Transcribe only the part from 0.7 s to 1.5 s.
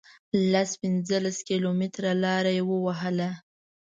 پنځلس